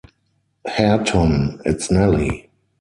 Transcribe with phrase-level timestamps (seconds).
[0.65, 2.49] ‘Hareton, it’s Nelly!